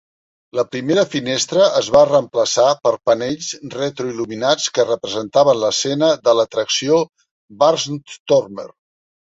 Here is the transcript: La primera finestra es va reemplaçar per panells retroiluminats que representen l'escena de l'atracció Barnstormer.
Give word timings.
La 0.59 0.63
primera 0.75 1.01
finestra 1.15 1.67
es 1.81 1.89
va 1.95 2.01
reemplaçar 2.11 2.65
per 2.87 2.93
panells 3.09 3.51
retroiluminats 3.75 4.67
que 4.79 4.87
representen 4.89 5.53
l'escena 5.65 6.11
de 6.29 6.37
l'atracció 6.41 6.99
Barnstormer. 7.63 8.69